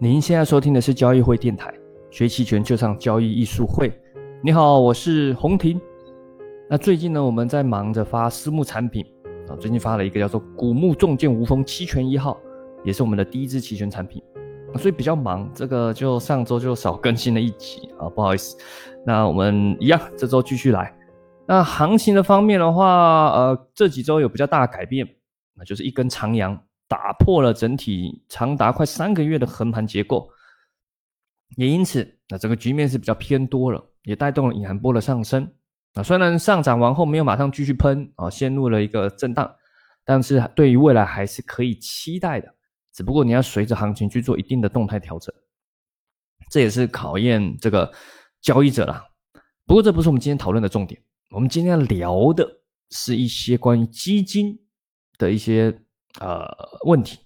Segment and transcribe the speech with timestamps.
[0.00, 1.72] 您现在收听的是交易会电台，
[2.10, 3.92] 学期权就上交易艺术会。
[4.42, 5.80] 你好，我是洪婷。
[6.68, 9.06] 那最近呢，我们在忙着发私募产品
[9.48, 12.36] 啊，最近发了一个叫做“古木重剑无锋期权一号”，
[12.82, 14.20] 也是我们的第一支期权产品，
[14.76, 15.48] 所以比较忙。
[15.54, 18.56] 这个就上周就少更新了一集啊，不好意思。
[19.06, 20.92] 那我们一样，这周继续来。
[21.46, 25.06] 那行情的方面的话，呃，这几周有比较大的改变，
[25.56, 26.60] 那就是一根长阳。
[26.94, 30.30] 打破了整体长达快三个月的横盘结构，
[31.56, 35.52] 也因此，那整个局面是比较偏多了，也带动了隐含波的上升。
[35.94, 39.52] 啊，虽然上涨完后没有马上继续喷啊，陷入了一个震荡，
[40.04, 42.54] 但是对于未来还是可以期待的。
[42.92, 45.34] 只不过你要随着行情去做一定的动态调整，
[46.48, 47.92] 这也是考验这个
[48.40, 49.04] 交易者啦。
[49.66, 51.02] 不过这不是我们今天讨论的重点，
[51.32, 52.48] 我们今天要聊的
[52.90, 54.56] 是一些关于基金
[55.18, 55.76] 的一些。
[56.20, 56.46] 呃，
[56.84, 57.18] 问题。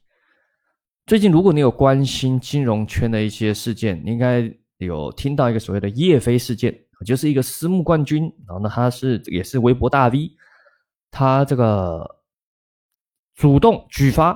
[1.06, 10.36] 最近，如果你有关心金融圈的一些事件，你应该有听到一个所谓的叶飞事件，就是一个私募冠军，然后呢，他是也是微博大 V，
[11.11, 12.22] 他这个
[13.34, 14.33] 主动举发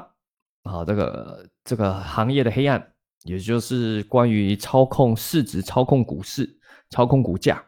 [0.63, 2.93] 啊，这个这个行业的黑暗，
[3.25, 6.59] 也就是关于操控市值、操控股市、
[6.91, 7.63] 操控股价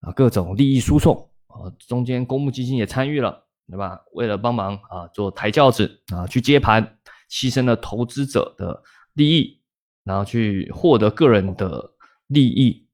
[0.00, 3.45] 啊，各种利益输送啊，中间公募基金也参与了。
[3.68, 4.00] 对吧？
[4.12, 6.98] 为了帮忙啊，做抬轿子啊，去接盘，
[7.30, 8.82] 牺牲了投资者的
[9.14, 9.60] 利益，
[10.04, 11.92] 然后去获得个人的
[12.28, 12.86] 利益。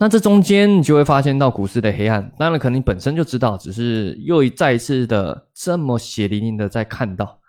[0.00, 2.32] 那这中间你就会发现到股市的黑暗。
[2.38, 7.40] 当然，可能你本身就知道，只是又一再一次的这么血淋淋的在看到。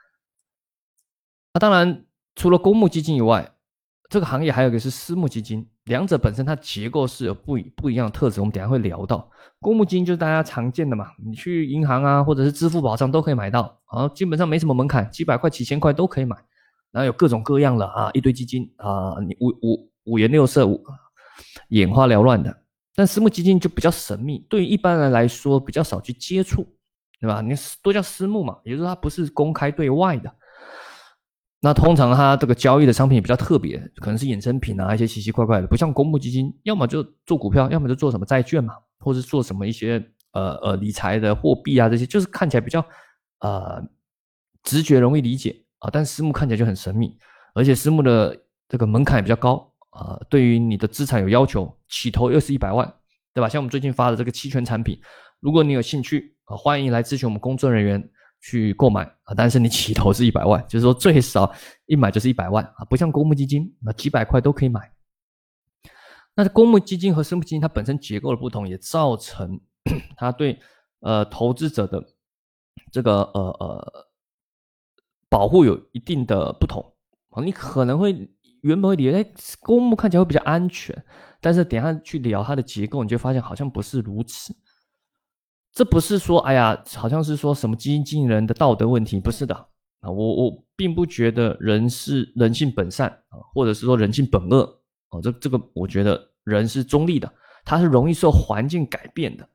[1.53, 3.52] 那当然，除了公募基金以外，
[4.09, 5.70] 这个行业还有一个是私募基金。
[5.90, 9.28] 两者本身它结构是有不不一样的特质，我们等下会聊到。
[9.59, 16.38] 公募基金就是大家常见的嘛，你去银行啊，或者是支付宝上都可以买到，啊，基本上没什么门槛，几百块、几千块都可以买。
[16.92, 20.70] 然后有各种各样的啊，一堆基金啊，你五五五颜六色、
[21.70, 22.56] 眼花缭乱的。
[22.96, 26.68] 但私募基金就比较神秘，对于一般人来说比较少去接触，
[27.19, 27.42] 对吧？
[27.42, 30.31] 你都叫私募嘛，也就是说它不是公开对外的。
[31.62, 42.80] 那通常它这个交易的商品比较特别，可能是衍生品啊，一些奇奇怪怪的，不像公募基金，要么就做股票，要么就做什么债券嘛，或者做什么一些呃呃理财的货币啊这些，就是看起来比较
[43.42, 43.84] 呃
[44.64, 45.90] 直觉容易理解啊。
[45.92, 47.18] 但私募看起来就很神秘，
[47.53, 48.38] 而且私募的
[48.69, 52.90] 这个门槛也比较高啊，对于你的资产有要求，起投又是一百万，
[53.34, 53.50] 对吧？
[53.50, 54.98] 像我们最近发的这个期权产品，
[55.42, 58.09] 如果你有兴趣啊，欢迎来咨询我们工作人员。
[58.41, 61.51] 去购买啊，但是你起投是一百万，就是说最少
[61.85, 64.91] 一买就是一百万啊，不像公募基金，那几百块都可以买。
[66.35, 69.59] 那公募基金和私募基金它本身结构的不同，也造成
[70.16, 70.57] 它对
[71.01, 72.01] 呃投资者的
[72.91, 74.07] 这个呃呃
[75.27, 76.94] 保护有一定的不同
[77.31, 77.44] 啊。
[77.44, 78.29] 你可能会
[78.61, 80.95] 原本会以为公募看起来会比较安全，
[81.41, 84.56] 但是等下去聊它的结构，你就发现好像不是如此。
[85.72, 89.56] 这不是说，哎呀，好像是说什么基金经理人的道德问题，不是的
[90.02, 90.09] 啊。
[90.09, 94.63] 我我并不觉得人是人性本善啊，或者是说人性本恶
[95.09, 95.22] 啊。
[95.22, 97.31] 这这个，我觉得人是中立的，
[97.63, 99.47] 他是容易受环境改变的，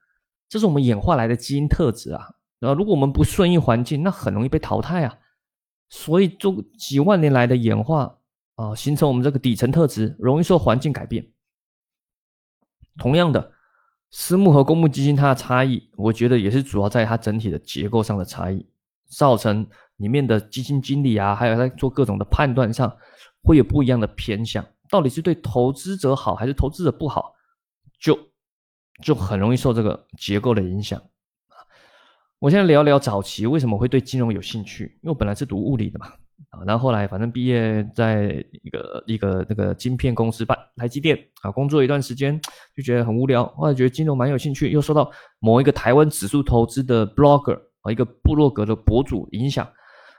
[0.49, 2.27] 这是我们演化来的基因特质啊。
[2.61, 5.19] 然后，如果我们不顺应环境，那很容易被淘汰啊。
[5.91, 8.19] 所以，做几万年来的演化
[8.55, 11.29] 啊，形成我们这个底层特质，容易受环境改变。
[12.97, 13.53] 同样的。
[14.17, 18.65] 私募和公募基金它的差异，我觉得也是主要在它整体的结构上的差异，
[19.09, 19.67] 造成
[19.97, 22.97] 里面的基金经理啊，还有在做各种的判断上
[23.43, 27.35] 会有不一样的偏向，到底是对投资者好还是投资者不好，
[27.99, 28.17] 就
[29.03, 31.03] 就很容易受这个结构的影响
[32.39, 36.13] 我现在聊聊早期为什么会对金融有兴趣，因为我本来是读物理的嘛。
[36.51, 42.41] 啊，然后后来反正毕业在一个一个那个晶片公司办台积电啊，工作一段时间
[42.77, 49.69] 就觉得很无聊，后来觉得金融蛮有兴趣，又受到某一个台湾指数投资的 blogger 啊，一个部落格的博主影响，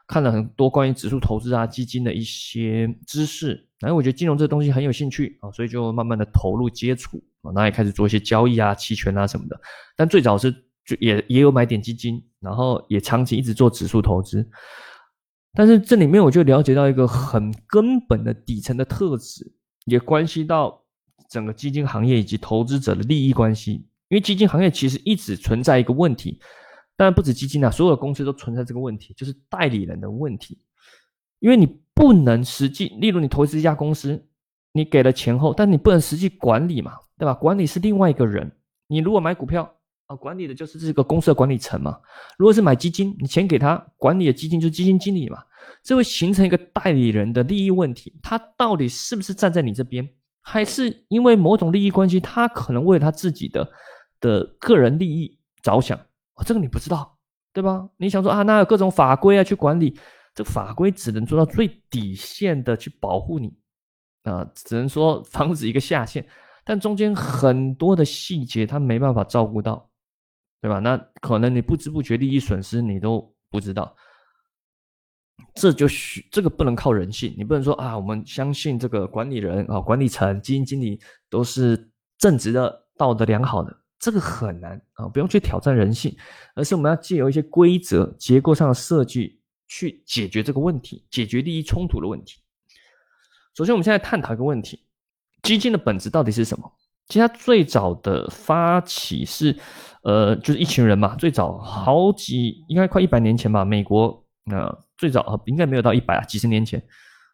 [0.08, 9.60] 看了很多关于指数投资啊、基金的一些知识，然后我觉得金融这东西很有兴趣啊，所以就慢慢的投入接触啊，然后也开始做一些交易啊、期权啊什么的，
[9.96, 10.52] 但最早是
[10.86, 14.48] 就也也有买点基金，然后也长期一直做指数投资。
[15.56, 19.50] 但是这里面我就了解到一个很根本的底层的特质，
[19.86, 20.84] 也关系到
[21.30, 23.88] 整个基金行业以及投资者的利益关系。
[24.10, 26.40] 因为基金行业其实一直存在一个问题，
[26.96, 30.60] 当然不止基金啊，所有的公司都存在这个问题，就是代理人的问题。
[31.40, 34.28] 因为你不能实际，例如你投资一家公司，
[34.74, 37.34] 你给了钱后，但你不能实际管理嘛，对吧？
[37.34, 38.52] 管理是另外一个人。
[38.88, 39.75] 你如果买股票。
[40.08, 42.00] 啊，管理的就是这个公司的管理层嘛。
[42.38, 45.44] 如果是买基金，你钱给他管理的基金就是基金经理嘛。
[45.82, 50.08] 这会形成一个代理人的利益问题，他到底是不是站在你这边，
[50.42, 53.68] 还是因为某种利益关系，他可能为他自己的
[54.20, 55.98] 的个人利益着想？
[56.36, 57.18] 哦，这个你不知道，
[57.52, 57.88] 对吧？
[57.98, 59.98] 你想说啊，那有各种法规啊去管理，
[60.36, 63.52] 这法规只能做到最底线的去保护你，
[64.24, 66.28] 啊，只能说防止一个下限，
[66.64, 69.90] 但中间很多的细节他没办法照顾到，
[70.66, 70.80] 对吧？
[70.80, 73.96] 那可能你不知不觉利益损失你都不知道，
[75.54, 83.78] 这就需这个不能靠人性，你不能说啊，我们相信这个管理人啊、管理层、基金经理都是正直的、道德良好的。
[84.00, 86.18] 这个很难啊，不用去挑战人性，
[86.56, 92.42] 而是我们要借由一些规则、结构上的设计去解决这个问题，解决利益冲突的问题。
[93.54, 94.84] 首先，我们现在探讨一个问题：
[95.44, 96.72] 基金的本质到底是什么？
[97.08, 99.56] 其实它最早的发起是，
[100.04, 101.16] 呃，就是一群人嘛。
[101.16, 106.82] 最早好几，应该快一百年前吧，美国呃最早应该没有到一百啊，几十年前，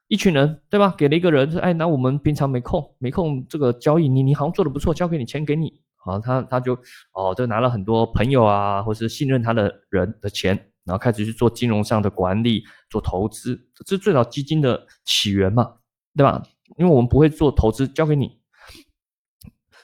[0.08, 0.94] 一群人对吧？
[0.98, 6.74] 给了一个人说：“哎，那我们平常没空，没空这个交易，你你好像做的不错，交给你钱给你。”好，他他就
[7.14, 10.54] 哦，就拿了很多朋友啊，或是信任他的人的钱，
[10.84, 15.76] 然后开始去做金融上的管理、做投资，这是最早基金的起源嘛，
[16.18, 16.42] 对吧？
[16.78, 18.41] 因为我们不会做投资，交给你，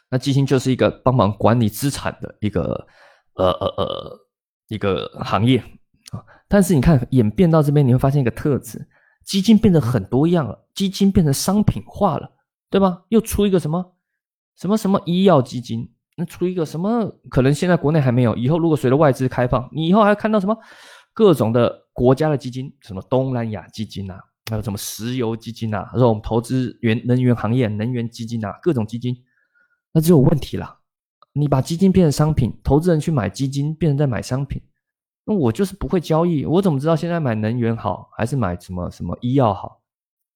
[0.09, 2.87] 那基金就是一个帮忙管理资产的一个
[3.35, 4.19] 呃呃呃
[4.69, 5.59] 一个行业
[6.11, 6.23] 啊。
[6.47, 8.87] 但是你看演变到这边，你会发现一个特质：
[9.25, 12.31] 基金变得很多样了，基金变成商品化了，
[12.69, 13.03] 对吧？
[13.09, 13.95] 又出一个什么
[14.55, 15.93] 什么什么医药基金。
[16.19, 17.13] 那出一个什么？
[17.29, 20.57] 可能现在国内还没有，以后如果随着外资开放，你以后还看到什么
[21.13, 24.19] 各种的国家的基金，什么东南亚基金啊，
[24.49, 29.15] 还有什么石油基金啊，这种投资源能源行业能源基金啊，各种基金，
[29.97, 30.77] 那就有问题了。
[31.33, 34.61] 你把基金变成商品，投资人去买基金，变成在买商品，
[35.25, 39.81] 那我就是不会交易，我怎么知道现在买能源好，还是买什么什么医药好，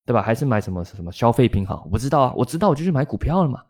[0.03, 0.19] 对吧？
[0.23, 1.87] 还是买什么什么消费品好？
[1.91, 3.61] 我知道啊，我知道我就去买股票了嘛，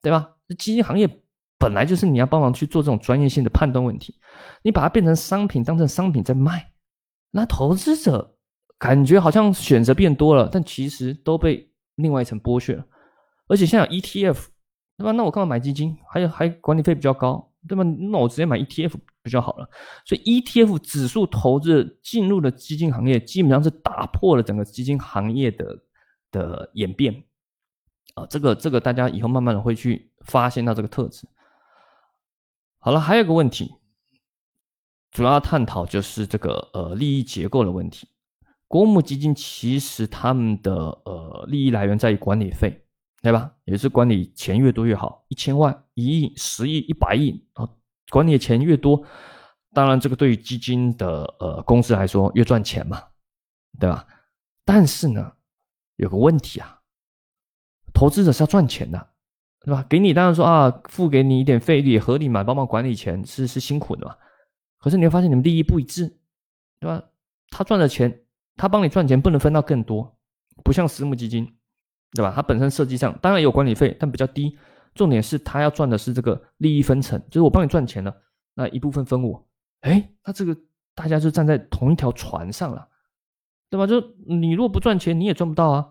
[0.00, 0.30] 对吧？
[0.46, 1.10] 这基金行业。
[1.58, 4.14] 本来就是你要帮忙去做这种专业性的判断问题，
[4.62, 6.70] 你把它变成商品，当成商品在卖，
[7.32, 8.36] 那投资者
[8.78, 12.84] 感觉好像选择变多了，但其实都被另外一层剥削了。
[13.48, 14.36] 而且现在 ETF，
[14.98, 15.12] 对吧？
[15.12, 15.96] 那我干嘛买基金？
[16.08, 17.82] 还有还管理费比较高，对吧？
[17.84, 19.68] 那我直接买 ETF 比较好了。
[20.04, 25.78] 所以 ETF 指数投资进入了基金行业，基本上是打破了整个基金行业的
[26.30, 27.24] 的演变
[28.14, 28.26] 啊。
[28.26, 31.28] 这个这个大家以后慢慢的会去发现到这个特质。
[32.78, 33.74] 好了，还有个问题，
[35.10, 38.08] 主要探讨就是这个呃利益结构的问题。
[38.68, 42.85] 公募基金其实他们的呃利益来源在于管理费，
[43.22, 43.52] 对吧？
[43.64, 47.68] 也是管理钱越多越好，一千万、一亿、十亿、一百亿啊，
[48.10, 49.04] 管理的钱越多，
[49.72, 53.02] 当然这个对于基金的呃公司来说越赚钱嘛，
[53.78, 54.06] 对吧？
[54.64, 55.32] 但是呢，
[55.96, 56.80] 有个问题啊，
[57.92, 59.08] 投资者是要赚钱的。
[59.60, 59.84] 对吧？
[59.88, 64.14] 给你当然说啊，付给你一点费率合理嘛，帮忙管理钱是是辛苦的嘛。
[64.78, 66.06] 可是你会发现你们利益不一致，
[66.78, 67.02] 对吧？
[67.50, 68.22] 他赚的钱，
[68.54, 70.16] 他帮你赚钱不能分到更多，
[70.62, 71.52] 不像私募基金，
[72.16, 72.32] 对吧？
[72.34, 74.58] 它本身设计上当然有管理费，但比较低。
[74.94, 78.14] 重点是他要赚的是这个利益分成，就是我帮你赚钱了，
[78.54, 79.46] 那一部分分我。
[79.82, 80.56] 哎，那这个
[80.94, 82.88] 大家就站在同一条船上了，
[83.70, 83.86] 对吧？
[83.86, 85.86] 就你如果不赚钱，你也赚不到啊。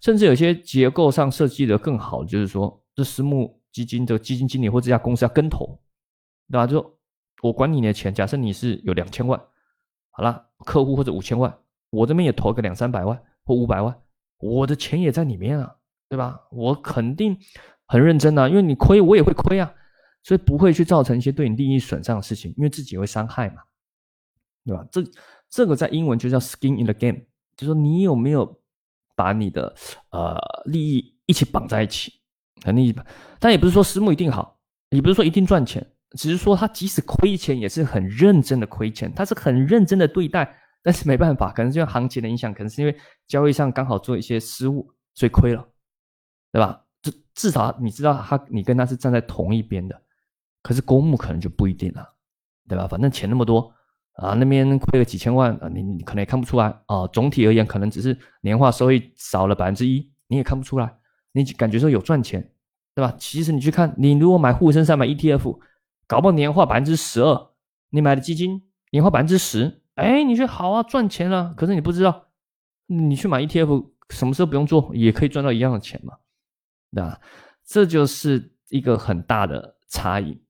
[0.00, 2.82] 甚至有些结构上设计的更好，就是说。
[2.96, 5.78] 这私募基金的基金经理或这家公司要跟投，
[6.50, 6.66] 对吧？
[6.66, 6.98] 就
[7.42, 9.38] 我管你的钱，假设你是有两千万，
[10.12, 11.54] 好了，客户或者五千万，
[11.90, 13.94] 我这边也投个两三百万或五百万，
[14.38, 15.76] 我的钱也在里面啊，
[16.08, 16.40] 对吧？
[16.50, 17.36] 我肯定
[17.86, 19.72] 很认真啊，因为你亏我也会亏啊，
[20.22, 23.62] 所以不会去造成一些对你利益损伤的事情，因为自己会伤害嘛，
[24.64, 24.86] 对吧？
[24.90, 25.02] 这
[25.48, 27.20] 这个在英文就叫 skin in the game，
[27.56, 28.60] 就说你有没有
[29.14, 29.74] 把你的
[30.10, 32.12] 呃利益一起绑在一起。
[32.62, 32.94] 肯定，
[33.38, 45.68] 但也不是说私募一定好，也不是说一定赚钱，只是说他即使亏钱也是很认真的亏钱，他是很认真的对待，但是没办法，可能是因为行情的影响，可能是因为交易上刚好做一些失误，所以亏了，
[46.52, 46.80] 对吧？
[47.02, 50.00] 至至少你知道他，你跟他是站在同一边的，
[50.62, 52.08] 可是公募可能就不一定了，
[52.68, 52.86] 对吧？
[52.86, 53.68] 反正钱那么多
[54.12, 57.04] 啊，那边亏了几千万啊，你你可能也看不出来啊。
[57.08, 60.96] 总体而言，可能只是年化收益少了百分之一，你也看不出来。
[61.32, 62.52] 你感觉说有赚钱，
[62.94, 63.12] 对吧？
[63.18, 65.58] 其实你去看，你如果买沪深三百 ETF，
[66.06, 67.50] 搞不好年化百分之十二，
[67.90, 68.62] 你买的基金
[68.92, 71.52] 年化百分之十，哎，你说好啊，赚钱了。
[71.56, 72.28] 可是你不知道，
[72.86, 76.14] 你去买 ETF，什么时候不用做，也可以赚到一样的钱嘛，
[76.92, 77.20] 对吧？
[77.64, 80.40] 这就是一个很大的差异。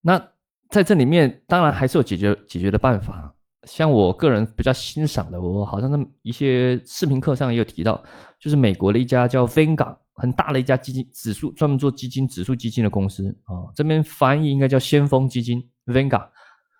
[0.00, 0.32] 那
[0.70, 3.34] 在这里面，当然还是有解决解决的办法。
[3.64, 8.02] 像我个人比较欣赏的，我好像在一些视频课上也有提到，
[8.38, 16.28] 就是美国的一家叫 Vanguard 很大的一家基金指数，专门做基金指数基金的公司啊，这边翻译应该叫先锋基金 Vanguard，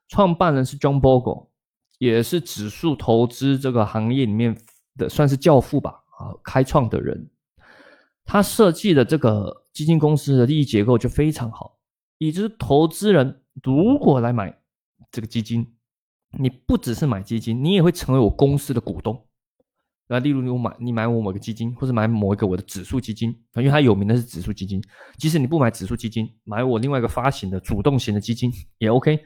[0.09, 1.49] 创办人是 John Bogle，
[1.99, 4.57] 也是指数投资这个行业里面
[4.97, 7.31] 的算是教父吧啊，开创的人，
[8.25, 11.79] 他设计的这个基金公司的利益结构就非常好，
[12.19, 14.59] 也就是投资人如果来买
[15.13, 15.75] 这个基金。
[16.39, 19.19] 你不只是买基金，你也会成为我公司的股东。
[20.09, 24.79] 那例如你买你买我某个基金，或者买某一个我的指数基金，因为它有名的是指数基金。
[25.17, 29.19] 即使你不买指数基金，买我另外一个发行的主动型的基金也 OK。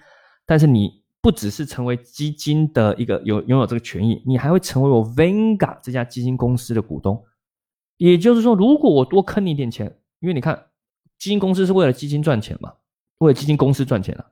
[0.47, 7.25] 但是你不只是成为基金的一个有拥有这个权益，你还会成为我 Venga 这家基金公司的股东。
[7.97, 9.87] 也就是说，如果我多坑你一点钱，
[10.21, 10.67] 因为你看
[11.19, 12.73] 基金公司是为了基金赚钱嘛，
[13.19, 14.27] 为了基金公司赚钱啊。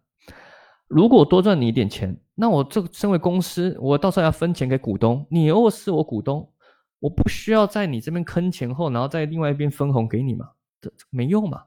[0.89, 6.53] 如果我多赚你一点钱，那我这身为公司，我到时候要分钱给股东，你又是我股东，
[6.99, 10.51] 我不需要在你这边坑钱后，然后在另外一边分红给你嘛？
[10.81, 11.63] 这没用嘛，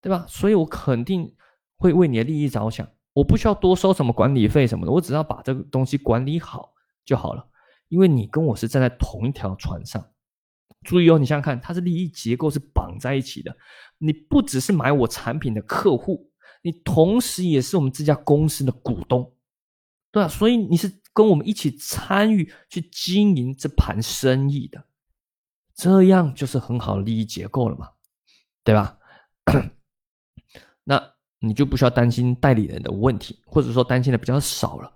[0.00, 0.24] 对吧？
[0.28, 1.34] 所以我肯定
[1.78, 6.74] 会为你的利益着想，我不需要多收什么管理费什么的，我只要把这个东西管理好
[7.06, 7.48] 就好了。
[7.88, 10.04] 因为你跟我是站在同一条船上，
[10.82, 13.56] 注意哦，你想想看，它是利益结构是绑在一起的，
[13.98, 16.30] 你不只是买我产品的客户。
[16.62, 19.34] 你同时也是我们这家公司的股东，
[20.10, 20.28] 对吧？
[20.28, 24.86] 所以你是跟我们一起参与去经营这盘生意的，
[25.74, 27.90] 这样就是很好的利益结构了嘛，
[28.64, 28.98] 对吧？
[31.46, 34.92] 你就不需要担心代理人的问题，或者说担心的比较少了。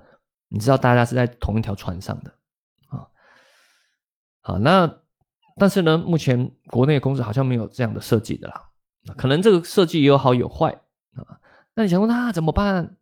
[0.49, 2.35] 你知道大家是在同一条船上的
[2.89, 3.07] 啊。
[4.41, 4.93] 好，那
[5.57, 8.65] 但是呢，目前国内公司好像没有这样的设计的啦。
[9.17, 10.71] 可能这个设计也有好有坏
[11.15, 11.39] 啊。
[11.75, 12.97] 那你想说那怎么办？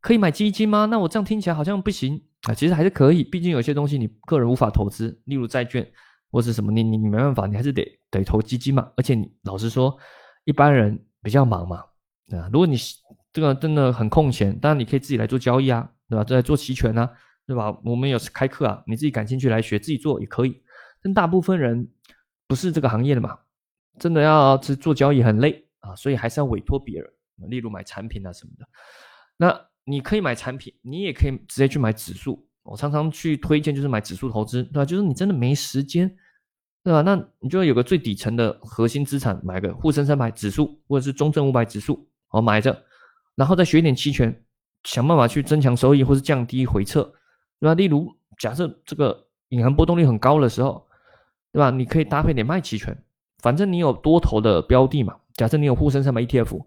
[0.00, 0.86] 可以买基金吗？
[0.86, 2.54] 那我这样听起来好像不行啊。
[2.54, 5.88] 其实还是可以，毕竟有些东西你个人无法投资，例如债券
[6.30, 8.90] 或是什么，你你你没办法，你还是得得投基金嘛。
[8.96, 9.96] 而且你老实说，
[10.44, 11.84] 一般人比较忙嘛，
[12.30, 12.76] 啊，如果你
[13.32, 16.24] 这个真的很空闲，当然你可以自己来做交易啊，对吧？
[16.24, 17.10] 在做期权啊，
[17.46, 17.76] 对吧？
[17.84, 20.62] 我们有开课啊，你自己感兴趣来学，自己做也可以。
[21.02, 21.88] 但大部分人
[22.46, 23.38] 不是这个行业的嘛，
[23.98, 27.10] 真的要去做交易很累啊，所以还是要委托别人。
[27.48, 28.66] 例如买产品啊什么的，
[29.36, 32.46] 那你可以买产品，你也可以直接去买指数。
[32.62, 34.84] 我常常去推荐就是买指数投资，对吧？
[34.84, 36.08] 就是你真的没时间，
[36.84, 37.02] 对吧？
[37.02, 42.82] 那你就要有个最底层的核心资产，买个沪深三百指数或者是中证五百指数，哦买着，
[43.36, 44.44] 然后再学点期权，
[44.84, 47.02] 想办法去增强收益或是降低回撤，
[47.60, 47.74] 对吧？
[47.74, 50.86] 例如假设这个隐含波动率很高的时候，
[51.52, 51.70] 对吧？
[51.70, 52.96] 你可以搭配点卖期权，
[53.38, 55.16] 反正你有多头的标的嘛。
[55.34, 56.60] 假设你有沪深三百 ETF。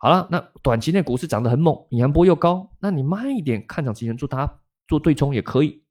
[0.00, 4.48] 好了，那短期内股市涨得很猛，隐含波又高，那你慢一点看涨期权做它
[4.86, 5.82] 做对冲也可以，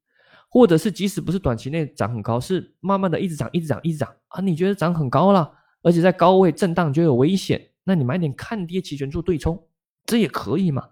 [0.48, 9.66] 或者是即使不是短期内涨很高，是慢慢的一直涨一直涨一直涨啊，你觉得涨很高了，而且在高位震荡就有危险，那你买点看跌期权做对冲，
[10.04, 10.86] 这也可以嘛，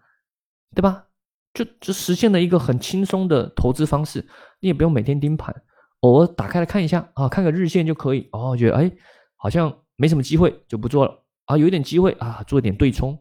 [0.74, 1.04] 对吧？
[1.52, 4.26] 就就实现了一个很轻松的投资方式，
[4.60, 5.54] 你也不用每天盯盘，
[6.00, 8.90] 偶尔打开来看一下啊，看个日线就可以哦，觉得哎
[9.36, 11.22] 好像没什么机会就不做了。
[11.44, 13.16] 啊，有一点机会啊，做点对冲。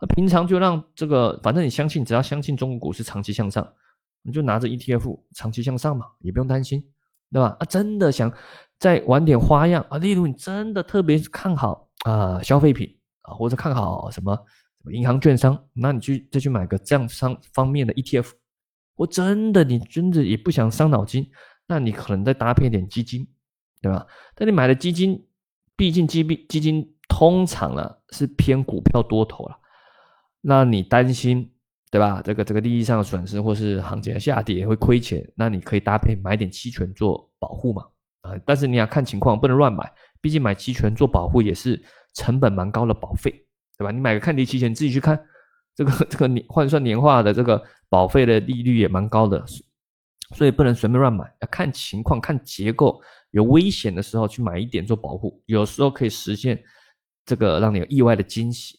[0.00, 3.66] 那平常就让这个，反正你相信，只要相信中国股市长期向上，
[4.22, 6.84] 你就拿着 ETF 长期向上嘛，也不用担心，
[7.32, 7.56] 对吧？
[7.58, 8.32] 啊，真的想
[8.78, 18.30] 再玩点花样啊，例如你真的特别看好啊消费品啊，或者看好什么什么银行券商，那你去再去买个这样商方面的 ETF。
[18.96, 21.28] 我真的你真的也不想伤脑筋，
[21.66, 23.26] 那你可能再搭配点基金，
[23.82, 24.06] 对吧？
[24.34, 25.26] 但你买的基金，
[25.76, 26.90] 毕竟基币基金。
[27.06, 29.56] 通常呢是偏股票多头了，
[30.40, 31.48] 那你担心
[31.90, 32.20] 对吧？
[32.24, 37.84] 这个这个利益上的损失，或是行情的下跌会亏钱，那你可以搭配买点期权做保护嘛？
[38.22, 41.80] 啊，但是你要看情况，不能乱买，毕竟买期权做保护也是
[42.14, 43.30] 成本蛮高的保费，
[43.76, 43.90] 对吧？
[43.90, 45.22] 你买个看跌期权，你自己去看，
[45.74, 49.44] 这个这个年换算年化的这个保费的利率也蛮高的，
[50.34, 53.00] 所以不能随便乱买，要看情况、看结构，
[53.32, 56.62] 有危险的时候去买一点做保护，有时候可以实现。
[57.26, 58.78] 这个让你有意外的惊喜。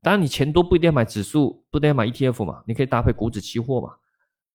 [0.00, 3.92] 当然，你钱多不一定要买指数，不一定要买 ETF 嘛，你可以搭配股指期货嘛，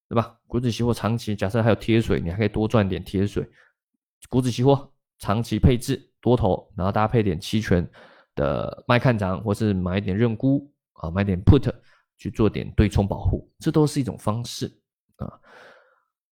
[0.08, 0.38] 对吧？
[0.48, 3.46] 股指期货长期，假设还有贴水，你还可以多赚点贴水。
[4.30, 7.88] 股指期货长期配置多头，然后搭配点期权
[8.36, 11.72] 的卖看涨，或是买点认沽啊，买点 put
[12.18, 14.66] 去做点对冲保护，这都是一种方式
[15.18, 15.28] 啊。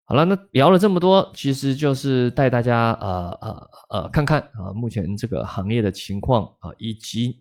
[0.05, 7.41] 好了，那聊了这么多，其实就是带大家呃呃呃看看啊，目前这个行业的情况啊，以及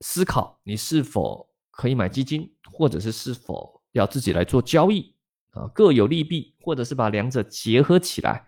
[0.00, 5.14] 思考你是否可以买基金，或者是是否要自己来做交易
[5.52, 8.46] 啊，各有利弊，或者是把两者结合起来，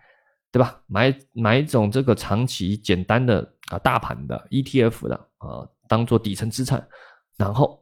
[0.51, 0.81] 对吧？
[0.87, 6.85] 买买一种这个长期简单的啊大盘的 ETF 的啊，当做底层资产，
[7.37, 7.81] 然后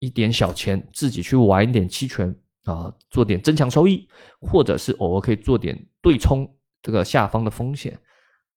[0.00, 4.08] 一点小钱自己去玩一点期权啊，做点增强收益，
[4.40, 6.52] 或者是偶尔可以做点对冲
[6.82, 7.96] 这个下方的风险。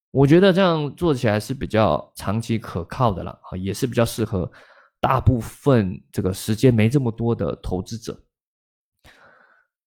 [0.10, 4.52] 我觉得这样做起来是比较长期可靠的了啊，也是比较适合
[5.00, 8.20] 大部分这个时间没这么多的投资者。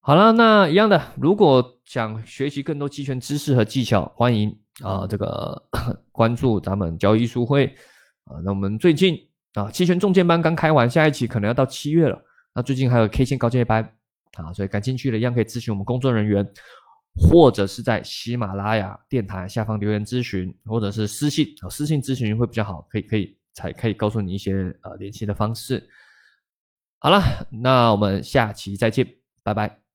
[0.01, 5.61] 好了，那一样的，如果想学习更多期权知识和技巧，欢迎啊这个
[6.13, 7.67] 关注咱们交易艺术会
[8.25, 8.37] 啊。
[8.45, 9.17] 那我们最近
[9.55, 12.21] 啊期权重建班刚开完，下一期可能要到七月了。
[12.53, 13.83] 那最近还有 K 线高阶班
[14.35, 16.45] 啊，所以感兴趣的一样可以咨询我们工作人员，
[17.15, 25.89] 或者是在喜马拉雅电台下方留言咨询，或者是私信啊私信咨询会比较好，可以可以才可以告诉你一些呃联系的方式。
[26.99, 29.07] 好了，那我们下期再见，
[29.45, 29.86] 拜拜。